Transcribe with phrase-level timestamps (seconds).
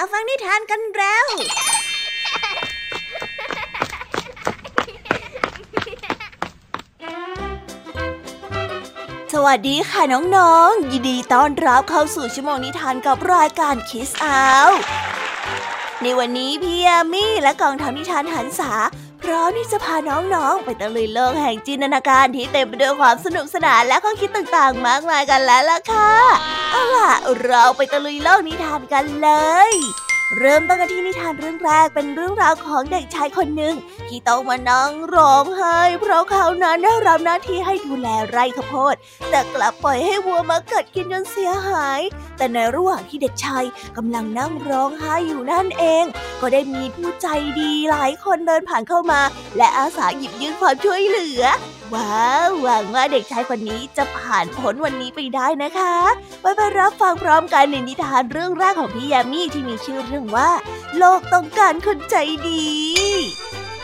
[0.00, 1.26] มาฟังนิทานกันแล้ว
[9.32, 14.40] สวัสดีค่ะน้องๆ ยินดีต้อนรับเข้าสู่ชั่วโมงนิทานกับรายการคิสอา
[16.02, 18.72] ในวันนี้พี่ยามี่และกองทัพนิทานหันษา
[19.28, 26.12] พร้อมที่จะพาน้องๆ ไปตะลุยโลกแห่งจินตนาการที่เต็มไปด้วยความสนุกสนานและข้อคิดต่างๆ มากมายกันแล้วล่ะค่ะ
[26.72, 27.12] เอาล่ะ
[27.44, 29.28] เราไปตะลุยโลกนิทานกันเล
[29.68, 29.72] ย
[30.36, 33.74] เริ่มต้นกันที่นิทานเรื่องแรกเป็นเรื่องราวของเด็กชายคนหนึ่ง
[34.08, 38.94] ที่ต้องมานั่งร้องไห้ เพราะเขานั้นได้รับหน้าที่ให้ดูแลไร่ข้าวโพด
[39.30, 42.00] แต่กลับปล่อยให้วัวมากัดกินจนเสียหาย
[42.36, 43.64] แต่ในระหว่างที่เด็กชาย
[43.96, 46.04] กำลังนั่งร้องไห้อยู่นั่นเอง
[46.40, 47.26] ก็ได้มีผู้ใจ
[47.60, 49.20] ดีหลายคนเดินผ่านเข้ามา
[49.56, 51.42] และอาสาหยิบยื่นความช่วยเหลือ
[51.94, 55.96] ว้าวหวังว่าเด็กชายคนนี้จะผ่านพ้นวันนี้ไปได้นะคะ
[56.40, 60.50] ไปไปรับฟังพร้อมกันในนิทานเรื่องแรกของพี่ยามีที่มีชื่อเรื่องว่า
[60.98, 62.16] โลกต้องการคนใจ
[62.48, 62.66] ดี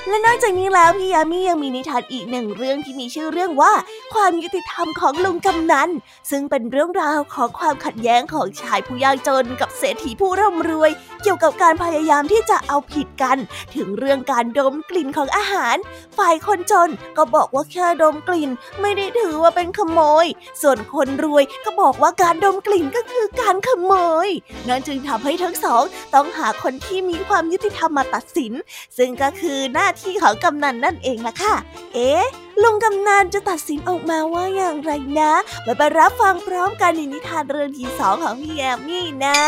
[0.09, 3.73] และนอกจากนี้แล้วพี่ยามียังมีนิทานอีกหนึ่งเรื่องที่มีชื่อเรื่องว่า
[4.15, 5.91] ความยุติธรรมของลุงกำนัน
[6.31, 10.91] ซึ่งเป็นเรื่องราวของความขัดแย้งของชายผู้ยากจนกับเศรษฐีผู้ร่ำรวย
[11.23, 13.39] เกี่ยวกับการพยายามที่จะเอาผิดกัน
[13.75, 15.77] ถึงเรื่องการดมกลิ่นของอาหาร
[16.19, 20.27] ฝ่ายคนจนก็บอกว่าแค่ดมกลิ่น ไม่ได้ถือว่าเป็นขโมย
[20.63, 23.93] ส่วนคนรวยก็บอกว่าการดมกลิ่นก็คือการขโม
[24.27, 24.29] ย
[24.69, 25.83] นั่นจึงทำให้ทั้งสอง
[26.15, 28.53] ต้องหาคนที่มีความยุติธรรมมาตัดสิน
[28.99, 31.55] ซึ่งก็คือหน้าที่ของกำนันนั่นเองล่ะค่ะ
[31.95, 32.27] เอ๊ะ
[32.63, 35.33] ลุงกำนันจะตัดสินออกมาว่าอย่างไรนะ
[35.67, 39.41] มาไปรับฟังพร้อมกันในนิทานเรื่องที่สองของพี่แอมมี่นะ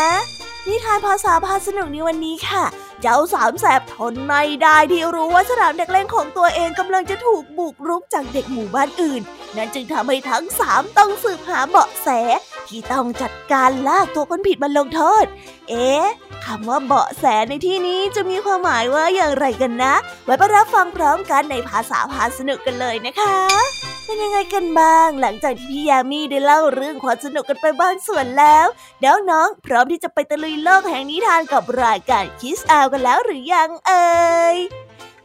[0.67, 2.65] นิทานภาษาพาสนุกในวันนี้ค่ะ
[3.01, 9.21] เจ้าสามแสบทนไม่ได้ที่รู้ว่าสนามเด็กเล่นของตัวเองกำลังจะถูกบุกรุกจากเด็กหมู่บ้านอื่น
[9.55, 12.07] นั่นจึงทำให้ทั้งสามต้องสืบหาเบาะแส
[12.67, 15.25] ที่ต้องจัดการลากตัวคนผิดมาลงโทษ
[15.69, 16.05] เอ๊ะ
[16.45, 19.93] คำว่าเบาะแสในที่นี้จะมีความหมายว่าอย่างไรกันนะ
[20.25, 23.35] ไว้ไปรับฟังพร้อมกันในภาษาพาสนุกกันเลยนะคะ
[24.05, 28.67] เป็นยังไงกันบ้าง หลังจากที่พี่ยามีได้เล่าเรื่องความสนุกกันไปบ้างส่วนแล้ว
[29.05, 34.07] น้องๆพร้อมที่จะไปตะลุยโลกแห่งนิทานกับรายการคิสอาวกันแล้วหรือยังเอ่
[34.55, 34.57] ย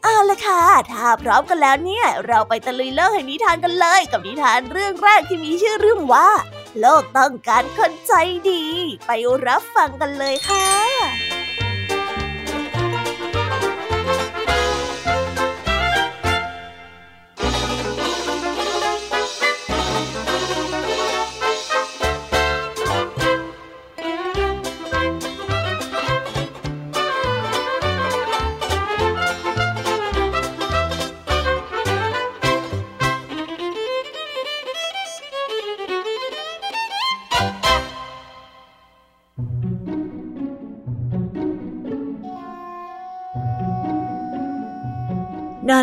[0.02, 0.62] เอาละค่ะ
[0.92, 6.28] ถ้าพร้อมกันแล้วเนี่ย เราไปตะลุยโลกแห่งนิทานกันเลย กับนิทานเรื่องแรกที่มีชื่อเรื่องว่า
[6.80, 8.12] โลกต้องการคนใจ
[8.50, 8.62] ดี
[9.06, 9.10] ไป
[9.46, 11.31] รับฟังกันเลยค่ะ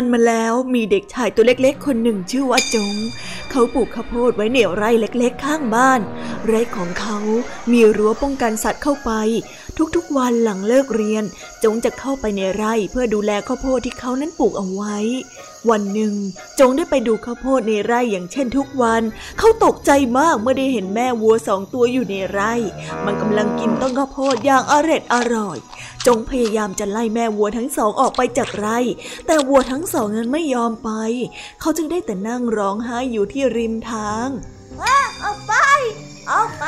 [0.00, 2.94] านมาแล้วมีเด็กชายตัวเล็กๆ คนหนึ่งชื่อว่าจง
[3.50, 6.00] เขาปลูกข้าวโพดไว้ในไร่เล็กๆ ข้างบ้าน
[6.46, 7.18] ไร่ของเขา
[7.72, 9.10] มีรั้วป้องกันสัตว์เข้าไป
[9.96, 11.24] ทุกๆวันหลังเลิกเรียน
[11.64, 14.96] จงจะเข้าไปในไร่เพื่อดูแลข้าวโพดที่เขานั้นปลูกเอาไว้
[15.70, 16.14] วันหนึ่ง
[16.60, 19.02] จงได้ไปดูข้าวโพดในไร่อย่างเช่นทุกวัน
[19.38, 22.52] เขาตกใจมากเมื่อได้เห็นแม่วัวสองตัวอยู่ในไร่
[23.04, 25.58] มันกำลังกินต้นข้าวโพดอย่างอร็ดอร่อย
[26.06, 28.78] จงพยายามจะไล่แม่วัวทั้งสองออกไปจากไร่
[29.26, 30.90] แต่วัวทั้งสองนั้นไม่ยอมไป
[31.60, 34.28] เขาจึงได้แต่นั่งร้องไห้อยู่ที่ริมทาง
[35.24, 35.54] ออกไป
[36.30, 36.66] ออกไป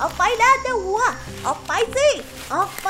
[0.00, 1.02] ออกไปนะเจ้าวัว
[1.46, 2.08] ออกไปสิ
[2.54, 2.88] ออกไป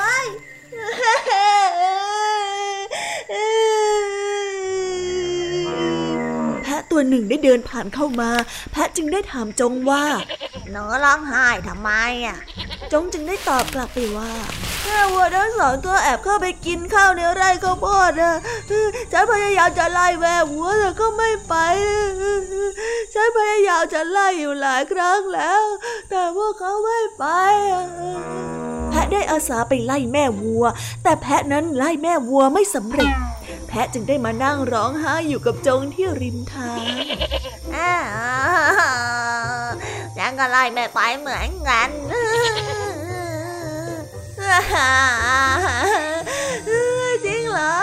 [6.91, 8.29] ตัวหนึ่งได้เดินผ่านเข้ามา
[8.71, 10.03] แพะจึงได้ถามจงว่า
[10.71, 11.89] หนูร้องไห้ทำไม
[12.25, 12.37] อะ
[12.93, 14.31] จงจึงได้ตอบกลับไปว่า
[14.85, 18.35] แม่วัวทั้งสองตัวแอบเข้าไปกินข้าวในไร่ข้าวโพดนะ
[19.11, 21.55] ฉันพยายามจะไล่แม่วัวแต่ก็ไม่ไป
[23.13, 25.63] ฉันพยายามจะไล่อยู่หลายครั้งแล้ว
[26.09, 27.25] แต่พวกเขาไม่ไป
[28.89, 30.63] แพะได้อาสาไปไล่แม่วัว
[31.03, 36.79] แต่แพะนั้นไล่แม่วัวไม่สำเร็จแพะจึงได้มานั่งร้องไห้อยู่กับจงที่ริมทาง
[40.17, 41.89] ฉันก็ไล่แม่ไปเหมือนกัน
[47.25, 47.77] จริงเหรอ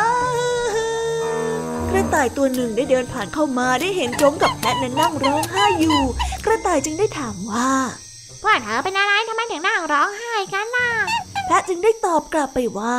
[1.91, 6.01] กระต่ายตัวหนึ่งได้เดินผ่านเข้ามาได้เห็นจงกับแพะนั้นนั่งร้องไห้อยู่
[6.45, 7.71] กระต่ายจึงได้ถามว่า
[8.43, 10.89] พวกเธอเป็นอะไรทำไมถึงนั่งร้องไห้กันล่ะ
[11.47, 12.99] แพะจึงได้ตอบกลับไปว่า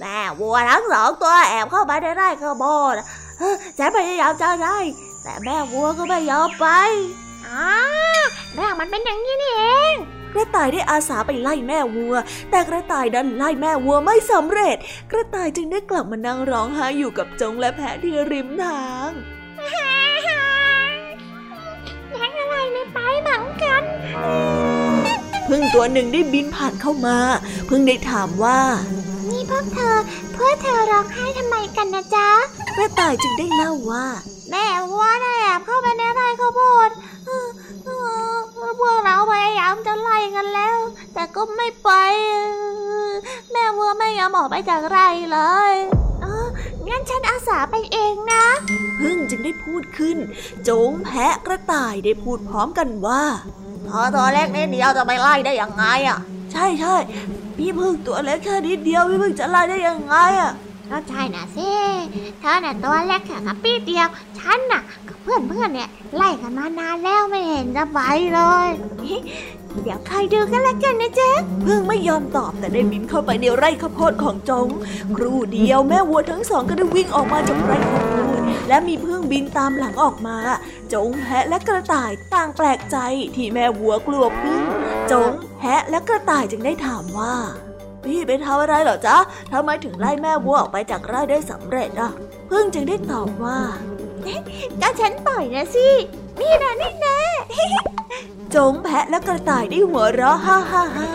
[0.00, 2.94] แม่วัวทั้งสองตัวแอบเข้าไปในไร่ข้าวโพด
[3.78, 4.78] ฉันพยายามจะไล่
[5.22, 6.66] แต่แม่วัวก็ไม่ยอมไป
[7.46, 7.70] อ๋อ
[8.54, 9.94] เรื่องมันเป็นอย่างนี้นี่เอง
[10.32, 12.14] อกระต่ายได้อาสาไปไล่แม่วัว
[12.50, 14.76] แต่กระต่ายดันไล่แม่วัวไม่สำเร็จ
[15.12, 19.10] กระต่ายจึงได้กลับมานั่งร้องไห้อยู่กับจงและแพะที่ริมทาง
[22.18, 23.82] ยังอะไรไม่ไปเหมือนกัน
[25.48, 27.16] พึ่งตัวหนึ่งได้บินผ่านเข้ามา
[27.68, 28.60] พึ่งได้ถามว่า
[29.42, 29.96] นี่พวกเธอ
[30.36, 32.28] พวกเธอร้องไห้ทำไมกันนะจ๊ะ
[32.76, 34.06] กระต่ายจึงได้เล่าว่า
[34.50, 36.90] แม่วัวน่ะแอบเข้าไปในไร่ข้าวโพด
[38.80, 40.76] พวกเราพยายามจะไล่กันแล้ว
[41.14, 41.90] แต่ก็ไม่ไป
[43.52, 45.38] แม่วัวไม่ยอมออกไปจากไร่เล
[45.72, 45.74] ย
[46.88, 48.44] งั้นฉันอาสาไปเองนะ
[49.00, 50.16] พึ่งจึงได้พูดขึ้น
[50.64, 53.22] โจงแพะกระต่ายได้พูดพร้อมกันว่า
[53.88, 56.20] พอตัวเล็กนิดเดียวจะไปไล่ได้ยังไงอะ
[56.52, 56.96] ใช่ใช่
[57.58, 60.52] พี่พึ่งตัวเล็กแค่นิดเดียวพี่พึ่งจะไล่ได้ยังไงอะ
[60.90, 61.70] ก็ใช่นะสิ
[62.40, 64.08] เธอน่ะตัวเล็กแค่กับพี่เดียว
[64.38, 68.00] ฉันน่ะกับเพื่อนเพื่อนเนี่ยไล่กันมานานแล้วไม่เห็นจะไป
[68.34, 68.68] เลย
[69.80, 71.30] เดี๋ยวใครดูกันละกันนะเจ๊
[71.62, 74.66] เพิ่งไม่ยอมตอบแต่ได้บินเข้าไปในไร่ข้าวโพดของจง
[75.16, 80.36] ครู่เดียวแม่วัวทั้งสองก็ได้วิ่งออกมาจากไร่ข้าวโพดและมีพึ่งบินตามหลังออกมา
[80.92, 82.96] จงแพะและกระต่ายต่างแปลกใจ
[83.36, 84.62] ที่แม่วัวกลัวพึ่ง
[85.12, 87.34] จงแพะและกระต่ายจึงได้ถามว่า
[88.04, 89.16] พี่ไปทำอะไรเหรอจ๊ะ
[89.52, 92.12] ทำไมถึงไล่แม่วัวออกไปจากไร่ได้สำเร็จอะ
[92.50, 93.58] พึ่งจึงได้ตอบว่า
[94.80, 95.88] ก็ฉันปล่อยนะสิ
[96.42, 97.18] นี่นะนี่นะ
[98.54, 101.10] จงแพะและกระต่ายได้หัวเราะฮ่าฮ่าฮ่า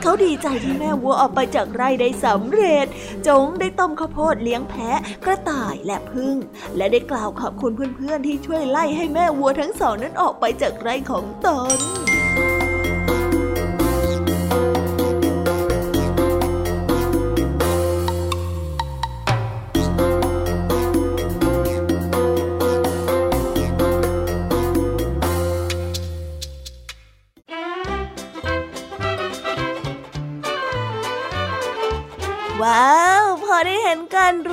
[0.00, 2.86] เขาดีใจที่แม่วัวออกไปจากไร่ได้สำเร็จ
[3.28, 6.36] จงได้ต้มข้าวโพดเลี้ยงแพะกระต่ายและพึ่ง
[6.76, 12.19] และได้กล่าวขอบคุณเพื่อนๆที่ช่วยไล่ให้แม่วัวทั้งสองนั้นออกไปจากไร่ของตน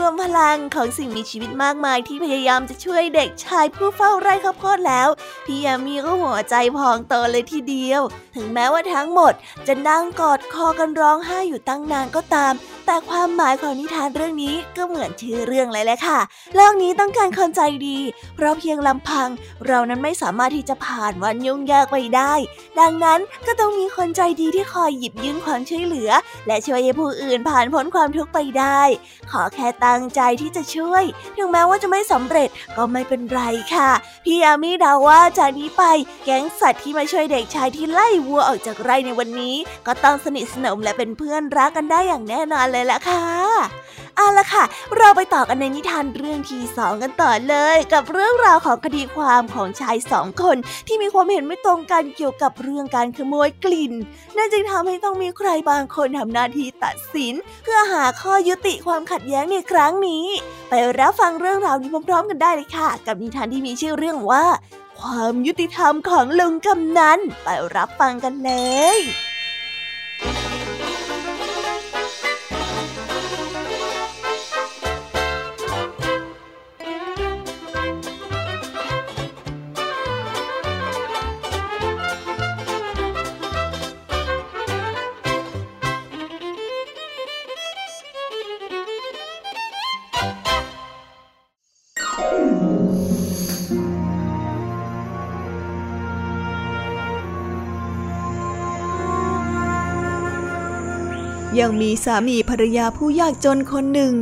[0.08, 5.10] วมพลังของสิ่งมีชีวิตมากมายที่พยายามจะช่วยเด็กชายผู้เฝ้าไร่ข้าวโพดแล้ว
[5.46, 8.02] พี่ยามีก็หัวใจพองโตเลยทีเดียว
[8.36, 9.34] ถึงแม้ว่าทั้งหมด
[9.68, 12.54] จะนั่งกอดคอกันร้องไห้อยู่ตั้งนานก็ตาม
[12.88, 16.20] แต่ความหมายของนิทานเรื่องนี้ก็เหมือนชื่อเรื่องเลยแหละค่ะ
[16.56, 17.98] โลกนี้ต้องการคนใจดี
[18.36, 19.30] เพราะเพียงลำพัง
[19.66, 22.34] เรานั้นไม่สามารถที่จะผ่านวันยุ่งยากไปได้
[22.80, 26.12] ดังนั้นก็ต้องมีคนใจดีที่คอยหยิบยืมความช่วยเหลือ
[26.48, 28.82] และช่วยให้ผู้อื่นผ่านพ้นความทุกข์ไปได้
[29.32, 31.04] ขอแค่ตั้งใจที่จะช่วย
[31.38, 33.42] ถึงแม้ว่าจะไม่สำเร็จก็ไม่เป็นไร
[33.76, 33.92] ค่ะ
[34.26, 35.84] พี่อามีเดาว่าจากนี้ไป
[36.26, 39.56] แก๊งสัตว์ที่มาช่วยเด็กชายที่ไล่วัวออกจากไร่ในวันนี้
[39.88, 43.24] ก็ต้องสนิทสนมและเป็นเพื่อนรักกันได้อย่างแน่นอนเลยเล่ะค่ะ
[44.18, 44.64] เอาละค่ะ
[44.98, 50.58] เราไปต่อกันในนิทานเรื่องที่สองกันต่อเลย กับเรื่องราวของคดีความของชายสองคน
[50.88, 53.94] ที่มีความเห็นไม่ตรงกันเกี่ยวกับเรื่องการขโมยกลิ่น
[54.38, 57.34] นั่นจึงทำให้ต้องมีใครบางคนทำหน้าที่ตัดสิน
[57.64, 60.26] เพื่อหาข้อยุติความขัดแย้งในครั้งนี้
[60.70, 64.46] ไปรับฟังเรื่องราวนี้พร้อมๆ กันได้เลยค่ะ กับนิทานที่มีชื่อเรื่องว่า
[65.00, 68.52] ความยุติธรรมของลุงกำนันไปรับฟังกันเล
[68.98, 69.00] ย
[101.68, 104.14] ยังมีสามีภรรยาผู้ยากจนคนหนึ่ง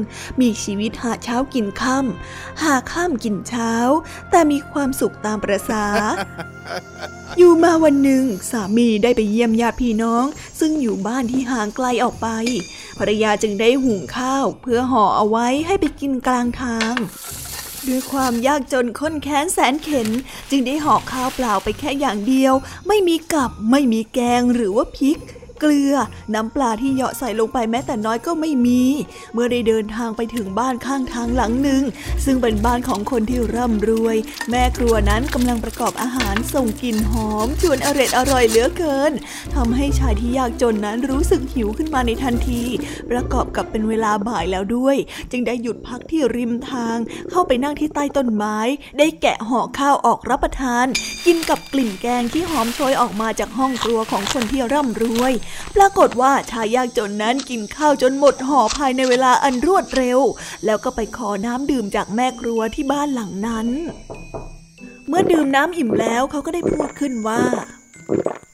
[0.41, 3.73] มีชีวิตหาเช้ากินค่ำหาค่ำกินเช้า
[4.31, 5.85] แต่มีความสุขตามประษา
[7.37, 10.25] อยู่มาวันหนึ่ง สามีได้ไปเยี่ยมญาติพี่น้อง
[10.59, 12.27] ซึ่งอยู่บ้านที่ห่างไกลออกไป
[12.97, 16.93] ภรรยาจึงได้หุงข้าว เพื่อห่อเอาไว้ให้ไปกินกลางทาง
[17.87, 20.07] ด้วยความยากจนค้นแค้นแสนเข็น
[20.49, 22.53] จึงได้ห่อข้าวเปล่าไปแค่อย่างเดียว
[22.87, 25.95] ไม่มีกับไม่มีแกงหรือว่าพริกเกลือ
[26.33, 28.83] น้ำปลาที่เหยาะใส่ลงไปแม้แต่น้อยก็ไม่มี
[29.33, 31.83] เมื่อได้เดินทางไปถึงบ้านข้างทางหลังหนึ่ง
[32.25, 34.17] ซึ่งเป็นบ้านของคนที่ร่ำรวย
[34.49, 39.11] แม่ครัวนั้นกำลังประกอบอาหารส่งกลิ่นหอม ชวนอร่อยอร่อยเหลือเกิน
[39.55, 42.61] ทำให้ชายที่ยากจนนั้นรู้สึกหิวขึ้นมาในทันที
[43.11, 44.97] ประกอบกับเป็นเวลาบ่ายแล้วด้วย
[45.31, 46.97] จึงได้หยุดพักที่ริมทาง
[47.29, 48.57] เข้าไปนั่งที่ใต้ต้นไม้
[48.97, 50.85] ได้แกะห่อข้าวออกรับประทาน
[51.25, 55.33] กินกับกลิ่นแกงที่หอมโชยออกมาจากห้องครัวของคนที่ร่ำรวย
[55.75, 60.19] ปรากฏว่าชายยากจนนั้นกินข้าวจนหมดห่อภายในเวลาอันรวดเร็ว
[60.65, 63.67] แล้วก็ไปขอน้ำดื่มจากแม่ครัวที่บ้านหลังนั้น
[65.07, 67.41] เมื่อดื่มน้ำอิ่มแล้วเขาก็ได้พูดขึ้นว่า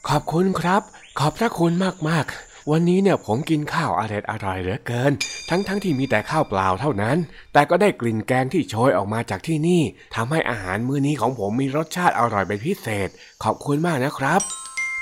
[0.08, 0.82] ขอบคุณครับ
[1.18, 1.72] ขอบพระคุณ
[2.08, 5.12] มากๆ วันนี้เนี่ยผมกินข้าวอร่อยอร่อยเหลือเกิน
[5.48, 7.16] ทั้งๆทที่มีแต่ข้าวเปล่าเท่านั้น
[7.52, 9.82] แต่ก็ได้กลิ่นแกงที่โชยออกมาจากที่นี่
[10.14, 13.08] ทำให้อาหารมื้อนี้ของผมมีรสชาติอร่อยเป็นพิเศษ
[13.44, 14.40] ขอบคุณมากนะครับ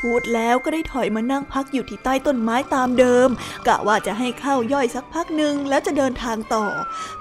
[0.00, 3.28] พูดแล้วก็ได้ถอยมานั่งพักอยู่ที่ใต้ต้นไม้ตามเดิม
[3.66, 6.66] กะว่าจะให้ข้าวย่อยสักพักหนึ่งแล้วจะเดินทางต่อ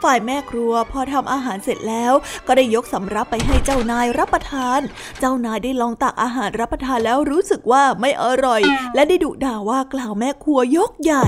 [0.03, 2.13] ฝ่ายแม่ครัวพอทำอาหารเสร็จแล้ว
[2.47, 4.79] ก็ได้ยกสำรับไปให้เจ้านายรับประทาน
[5.19, 8.61] เจ้านายได้ลองตักอาหารรับประทานแล้วรู้สึกว่าไม่อร่อย
[8.95, 11.27] และได้ดุด่าว่ากล่าวแม่ครัวยกใหญ่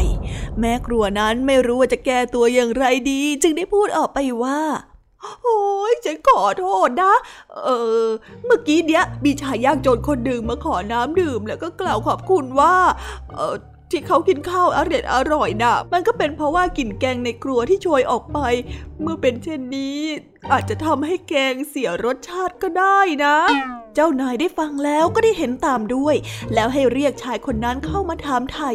[0.59, 4.61] แม่ครัวนั้นไม่รู้ว่าจะแก้ตัวอย่างไรดี จึงได้พูดออกไปว่า
[5.43, 5.59] โอ้
[5.91, 7.13] ยฉันขอโทษนะ
[7.63, 7.69] เอ
[8.03, 8.07] อ
[8.45, 12.73] เมื่อกี้เนี้ยมีชายยากจนคนหนึ่งมาขอน้ำดื่มแล้วก็กล่าวขอบคุณว่า
[13.35, 13.55] เออ
[13.91, 18.39] ที่เขากินข้าวอร่อยอร่อยนะมันก็เป็นเพราะว่ากลิ่นแกงในครัวที่โชยออกไป
[19.01, 19.99] เมื่อเป็นเช่นนี้
[20.51, 23.35] อาจจะทำให้แกงเสียรสชาติก็ได้นะ
[23.95, 26.15] เจ้านายได้ฟังแล้วก็ได้เห็นตามด้วย
[26.53, 28.71] แล้วให้เรียกชายคนนั้นเข้ามาถามไถ่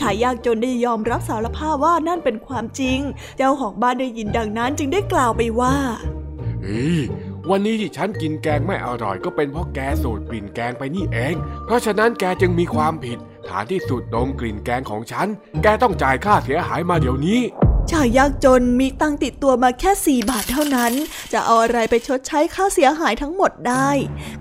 [0.00, 2.98] ชายยากจนได้ยอมรับสารภาพว่านั่นเป็นความจริง
[3.36, 5.74] เจ้าของบ้านได้ยินดังนั้นจึงได้กล่าวไปว่า
[6.62, 7.00] เฮ้ย
[7.50, 11.34] วันนี้ที่ฉันกินแกงไม่อร่อยก็เป็นเพราะแกสูดกลิ่นแกงไปนี่เอง
[11.64, 13.18] เพราะฉะนั้นแกจึงมีความผิด
[13.50, 15.26] ฐานที่สูดดมกลิ่นแกงของฉัน
[15.62, 17.40] แกต้องจ่ายค่าเสียหายมาเดี๋ยวนี้
[17.90, 20.92] ชายยากจนมีตังติดตัวมาแค่สี่บาทเท่านั้น
[21.32, 23.90] จะเอาอะไรไปชดใช้ค่าเสียหายทั้งหมดได้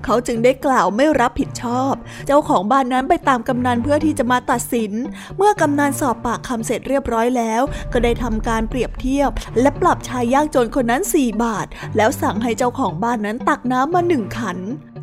[0.04, 1.94] เขาจึงได้กล่าวไม่รับผิดชอบ
[2.28, 4.92] เจ้าของบ้านนั้นไปตามกำนันเพื่อที่จะมาตัดสิน
[5.38, 7.62] เมื่อกำนันสอบปากคำเสร็จเรียบร้อยแล้ว
[7.94, 9.30] ก็ได้ทำการเปรียบเทียบ
[9.62, 14.58] และปรับชายยากจนคนนั้นสี่บาท แล้วสั่งให้เจ้าของบ้านนั้นตักน้ำมาหนึ่งขัน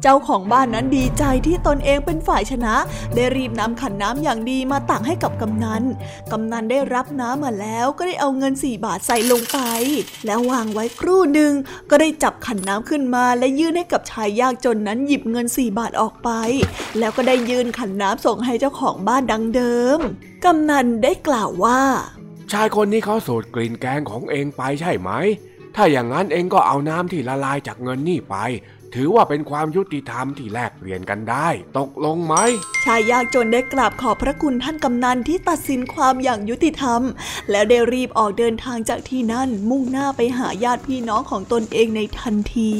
[0.06, 2.74] เจ้าของบ้านนั้นดีใจที่ตนเองเป็นฝ่ายชนะ
[3.14, 5.82] ได้รีบนำขันน้ำอย่างดีมาตักให้กับกำนัน
[6.32, 9.58] กำนันได้รับน้ำมาแล้วก็ได้เอาเงินสี่บาทใส่ลงไป
[10.26, 11.52] แล้ววางไว้ครู่หนึ่ง
[11.90, 16.30] ก็ได้จับขันน้ำขึ้นมาและยื่นให้กับชายยากจนนั้นหยิบเงินสี่บาทออกไป
[16.98, 19.98] แล้วก็ได้ยื่นขันน้ำส่งให้เจ้าของบ้านดังเดิม
[20.44, 21.80] กำนันได้กล่าวว่า
[22.52, 25.10] ชายคนนี้เขาสูดกลิ่นแกงของเองไปใช่ไหม
[25.76, 28.36] ถ้าอย่างนั้นเองก็เอาน้ำที่ละลายจากเงินนี่ไป
[28.94, 31.48] ถือว่าเป็นความยุติธรรมที่แลกเปลี่ยนกันได้
[31.78, 32.34] ตกลงไหม
[32.84, 37.00] ชายยากจนได้กราบขอบพระคุณท่านกำนันที่ตัดสินความอย่างยุติธรรม
[37.50, 42.72] แล้วได้รีบออกเดินทางจากที่นั่นมุ่งหน้าไปหาญาติพี่น้องของตนเองในทันที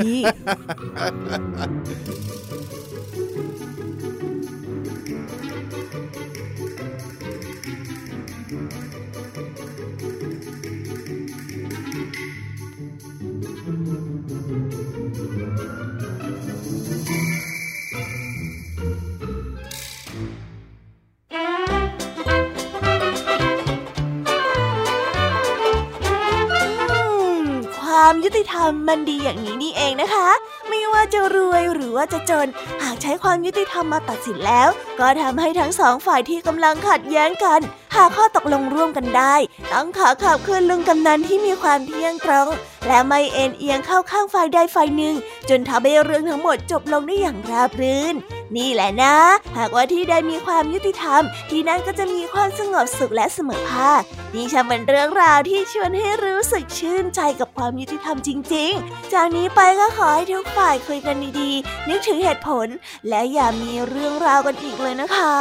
[28.88, 30.28] มันดีอย่างนี้นี่เองนะคะ
[30.68, 32.48] ไม่ว่าจะรวยหรือว่าจะจน
[32.82, 34.68] หากใช้ความยุติธรรมมาตัดสินแล้ว
[35.00, 37.60] ก็ทำให้ทั้งสองฝ่ายที่กำลังขัดแย้งกัน
[37.94, 39.34] หาข้อตกลงร่วมกันได้
[39.72, 42.48] ต้องขอขอบคุณลุงกำนันที่มีความเที่ยงตรง
[42.86, 45.14] และไม่เอ็นเอียงเข้าข้างฝ่ายใดฝ่ายหนึ่ง
[45.48, 48.14] จนทำให้เรื่องทั้งหมดจบลงได้อย่างราบรื่น
[48.56, 49.14] นี่แหละนะ
[49.58, 54.02] หากว่าที่ใดมีความยุติธรรม ที่นั่นก็จะมีความสงบสุขและเสมอภาค
[54.34, 62.66] นี่ช่างเป็นเรื่องราวที่ชวนให้รู้สึกชื่นใจกับความยุติธรรมจริง ๆ จากนี้ไปก็ขอให้ทุกฝ่ายคุยกันดีๆ นึกถึงเหตุผล
[63.08, 65.34] และอย่ามีเรื่องราวกันอีกเลยนะคะ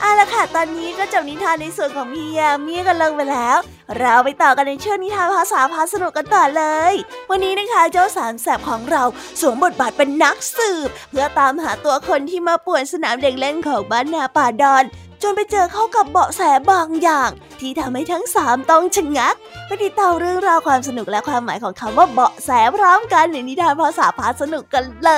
[0.00, 3.58] เอาละค่ะ ตอนนี้ก็จบนิทานในส่วนของพี่ยามีกันลงไปแล้ว
[3.98, 6.94] เราไปต่อกันในช่วงนิทานภาษาพาสนุกกันต่อเลย
[7.30, 9.02] วันนี้นะคะเจ้าสามแสบของเรา
[9.40, 14.84] สวมบทบาทเป็นนักสืบ เพื่อตามหาตัวคนที่มาป่วนสนามเด็กเล่นของบ้านนาป่าดอน
[15.22, 17.30] จนไปเจอเข้ากับเบาะแสบางอย่าง
[17.60, 19.34] ที่ทำให้ทั้งสามต้องชะงัก
[19.66, 25.10] ไปติดตามเรื่องราวความสนุกและความหมายของคำว่าเบาะแสพร้อมกันในนิทานภาษาพาสนุกกันเล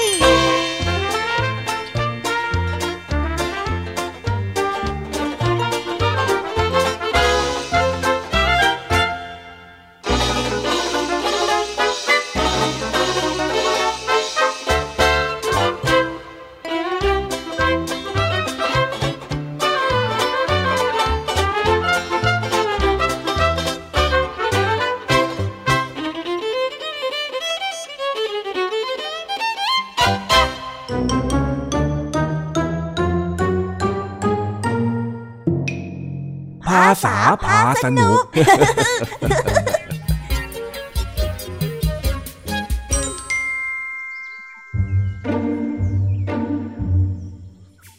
[0.00, 0.69] ย
[37.44, 38.18] พาสนุก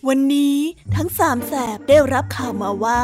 [0.08, 0.58] วันนี้
[0.96, 3.00] ทั้งสามแสบได้รับข่าวมาว่า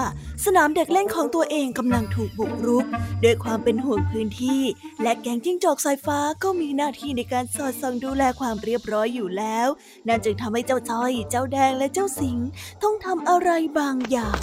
[0.48, 2.86] สนามเด็กเล่นของตัวเองกำลังถูกบุกรุก
[3.24, 4.62] ด้วยความเป็นห่วงพื้นที่
[5.04, 9.68] และแก๊งจิ้งจอกสายฟ้าก็มีหน้าที่ในการสอดส่องดูแลความเรียบร้อยอยู่แล้ว
[10.08, 12.38] นั่นจึงทำให้เจ้าจ้อย เจ้าแดงและเจ้าสิง
[12.84, 13.50] ต้องทำอะไร
[13.80, 14.38] บางอย่าง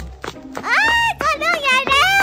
[0.67, 0.77] อ้
[1.21, 2.19] ก็เรื่องใหญ่แล้ว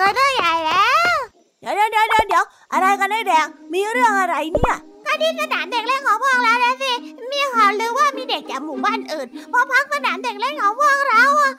[0.00, 1.14] ก็เรื่องใหญ่แล้ว
[1.60, 4.74] เดี๋ยวเดี๋ยวเดี๋ยวเดี๋ยวอะไรกันไอ้แดงมีเรื่องอะไรเนี่ย
[5.06, 6.92] ก็ที่สนามเด็กเล่นของพวกเราแล้วสิ
[7.32, 7.65] มีข่าวลือ
[8.36, 11.52] ด็กจากหมู่บ้านอื่นพอพักสนามเด็กเล่นของพวกเราอะ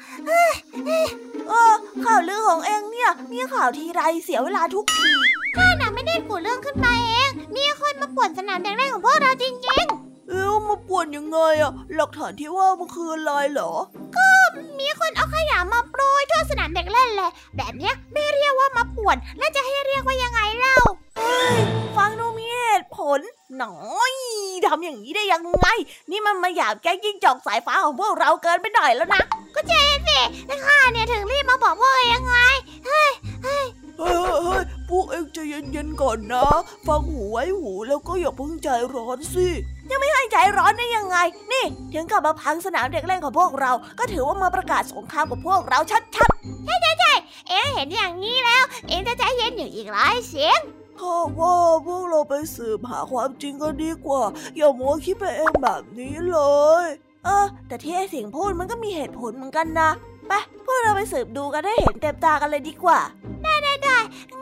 [1.49, 1.73] เออ
[2.05, 5.09] ข่าวลือของเองเนี่ยมีข่าวทีไรเสียเวลาทุกที
[5.55, 9.96] ข้าน่ะไม่ได้ปูดเรื่องขึ้นมาเอง มีคนมาป่วนสนามเด็กเล่นของพวกเราจริงๆ
[10.29, 13.71] เอ้ามาป่วนยังไงอะหลักฐานที่ว่ามันคืออะไรเหรอ
[14.15, 14.27] ก็
[14.79, 20.77] มีคนเอาขยะมาโปรยทั่วสนามเด็กเล่นเลย แบบเนี้ยไม่เรียกว่ามาป่วนแล้วจะให้เรียกว่ายังไงเล่า
[21.97, 23.19] ฟังดูมีเหตุผล
[23.57, 23.75] หน่อ
[24.11, 24.13] ย
[24.65, 25.67] ทำอย่างนี้ได้ยังไง
[26.11, 29.23] นี่มันมาหยาบแก้ยิ่งจอกสายฟ้าของพวกเราเกินไปหน่อยแล้วนะ
[29.55, 30.19] ก็เจ๊สิ
[30.65, 32.37] ข้าเนี่ยถึงรีบมาบอกพวกเองไง
[32.85, 33.09] เฮ้ย
[33.43, 36.47] เฮ้ยเฮ้ยพวกเองใจเย็นๆก่อนนะ
[36.87, 39.47] ฟังหูไว้หูแล้วก็อย่าเพิ่งใจร้อนสิ
[39.91, 41.17] ยังไม่ให้ใจร้อนได้ยังไง
[41.51, 47.13] นี่ ถึงกับมาพังสนามเด็กเล่นของพวกเรา ก็ถือว่ามาประกาศสงครามกับพวกเราชัดๆใช่ใช่ใช่
[47.47, 50.59] เอ็งเห็นอย่างนี้แล้ว เอ็งจะใจเย็นอยู่อีกหลายเสียง
[50.99, 54.21] ข้าว่าพวกเราไปสืบหาความจริงกันดีกว่า
[54.55, 56.39] อย่ามัวคิดไปเองแบบนี้เล
[56.83, 56.85] ย
[57.25, 59.89] เออ แต่ที่ไอ้สิงพูดมันก็มีเหตุผลเหมือนกันนะ
[60.27, 60.33] ไป
[60.65, 62.99] พวกเราไปสืบดูกันได้เห็นเต็มตากันเลยดีกว่า
[63.43, 63.97] ได้ได้ได้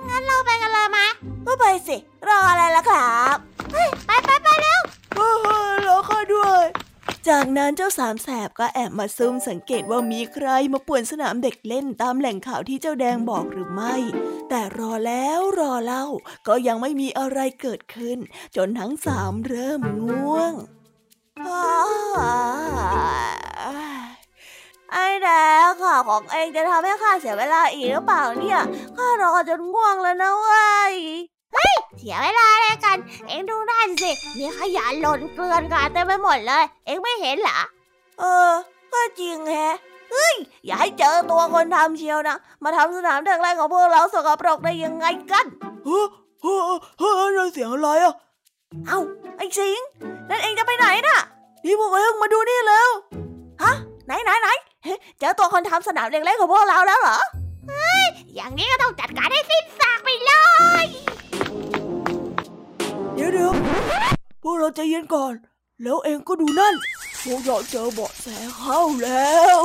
[0.09, 1.07] งั้นเราไปกันเลยมะ
[1.47, 1.97] ก็ไปสิ
[2.27, 3.37] รออะไรล่ะครับ
[3.71, 3.75] ไป
[4.25, 4.84] ไปไปเร็วเฮ้ย
[5.85, 6.65] รอข้าด้วย
[7.29, 13.95] จากนั้นเจ้าสามแสบก็แอบมาซุ่มสังเกตว่ามีใครมาป่วนสนามเด็กเล่นตามแหล่งข่าวที่เจ้าแดงบอกหรือไม่
[14.49, 16.05] แต่รอแล้วรอเล่า
[16.47, 18.17] ก็ยังไม่มีอะไรเกิดขึ้น
[18.55, 20.53] จนทั้งสามเริ่มง่วง
[24.91, 25.27] ไอ้แด
[25.65, 28.59] งข่าวของเองจะทำให้ข้าเสียเวลาอีกหรือเปล่าเนี่ย
[28.97, 30.95] ข้ารอจนง่วงแล้วนะเว้ย
[31.55, 32.97] เฮ้ย เสียเวลาอะไรกัน
[33.27, 37.59] เอ็งดูได้สิ มีขยะหล่นเกลื่อนกาดเต็มไปหมดเลย เอ็งไม่เห็นเหรอ
[38.19, 38.51] เออ
[38.93, 39.75] ก็จริงแฮะ
[40.11, 40.35] เฮ้ย
[40.65, 45.45] อย่าให้เจอตัวคนทำเชียวนะ มาทำสนามเด็กเล่นของพวกเราสกปรกได้ยังไงกัน
[45.85, 46.05] เฮ้อ
[46.41, 46.59] เฮ้อ
[46.99, 48.15] เฮ้อเสียงอะไรอะ
[48.87, 48.99] เอ้า
[49.37, 49.81] ไอ้สิง
[50.29, 51.17] นั่นเองจะไปไหนน่ะ
[51.65, 52.89] นี่พวกเอ็งมาดูนี่แล้ว
[53.63, 53.73] ฮะ
[54.05, 54.49] ไหนไหนไหน
[55.19, 57.17] เจอตัวคนทำสนามเด็กเล่นของพวกเราแล้วเหรอ
[57.67, 60.31] เฮ้ยอย่างนี้ก็ต้องจัดการให้สิ้นซากไปเล
[60.83, 60.85] ย
[63.15, 63.51] เดี๋ยวเดี๋ยว
[64.43, 65.33] พวกเราใจเย็นก่อน
[65.81, 66.73] แล้วเองก็ดูนั่น
[67.23, 69.59] พวกเราเจอเบาะแสเข้าแล้ว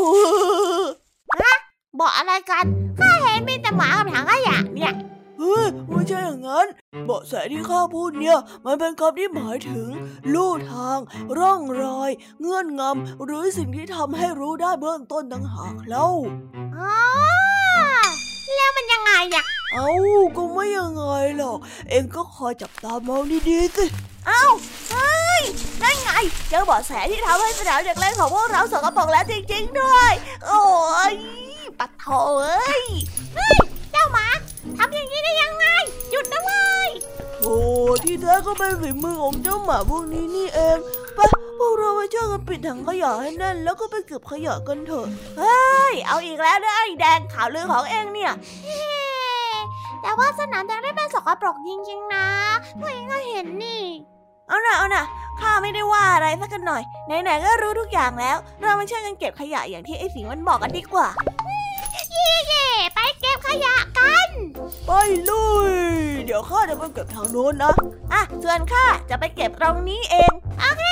[1.40, 1.56] ฮะ
[1.96, 2.64] เบาะอะไรกัน
[2.98, 4.92] ข้าเห็นมีแต่หมากับถังขยะเนี่ย
[5.38, 6.66] เฮ้ยไม่ใช่อย่างนั้น
[7.04, 9.88] เบาะแสที่ข้าพูดเนี่ย มันเป็นคำที่หมายถึง
[10.34, 10.98] ลู่ทาง
[11.38, 12.10] ร่องรอย
[12.40, 16.06] เงื่อนงำหรือสิ่งที่ทำให้รู้ได้เบื้องต้นต่างหากเล่า
[16.78, 16.96] อ๋อ
[18.54, 19.88] แล้วมันยังไงอะ เอ้า
[20.36, 21.04] ก็ไม่ยังไง
[21.36, 23.84] หรอก เองก็คอยจับตามองดีๆสิ
[24.26, 24.44] เอ้า
[24.90, 25.42] เฮ้ย
[25.82, 26.10] นั่นไง
[26.48, 30.12] เจอเบาะแสที่ทำให้สนามเด็กเล่นของพวกเราสกปรกแล้วจริงๆด้วย
[30.46, 30.62] โอ้
[31.10, 31.12] ย
[31.78, 32.06] ปัดโถ
[32.40, 32.84] เอ้ย
[33.34, 33.56] เฮ้ย
[33.92, 34.26] เจ้าหมา
[34.78, 35.66] ทำอย่างนี้ได้ยังไง
[36.10, 36.90] หยุดนะเว้ย
[37.40, 37.56] โอ้
[38.04, 40.78] ที่แท้ก็เป็นฝีมือของเจ้าหมาพวกนี้นี่เอง
[41.14, 41.18] ไป
[41.58, 45.06] พวกเราไปช่วยกันปิดถังขยะให้แน่นแล้วก็ไปเก็บขยะกันเถอะ
[45.38, 45.58] เฮ้
[45.92, 48.32] ย เอาอีกแล้วนะไอ้แดงข่าวลือของเองเนี่ย
[50.02, 52.26] แต่ว่าสนามแดงได้เป็นสกปรกจริงๆนะ
[52.80, 53.82] พวกเองก็เห็นนี่
[54.48, 55.04] เอาหน่ะเอาหน่ะ
[55.40, 61.08] ข้าไม่ได้ว่าอะไรสักกันหน่อยไหนๆก็รู้ทุกอย่างแล้ว เรามาช่วยกันเก็บขยะอย่างที่ไอ้สิงมันบอกกันดีกว่า
[62.12, 64.28] เย่เย่ไปเก็บขยะกัน
[64.86, 64.90] ไป
[65.28, 65.72] ลุย
[66.24, 67.74] เดี๋ยวข้าจะไปเก็บทางโน้นนะ
[68.12, 70.84] อะส่วนข้าจะไปเก็บตรงนี้เองโอเค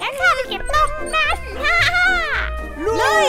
[0.00, 2.08] งั้นข้าไปเก็บตรงนั้นฮ่าฮ่า
[2.86, 2.94] ลุ
[3.26, 3.28] ย